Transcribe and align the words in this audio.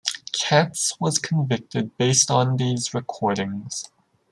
Katz 0.33 0.97
was 0.99 1.19
convicted 1.19 1.95
based 1.95 2.31
on 2.31 2.57
these 2.57 2.91
recordings. 2.91 3.91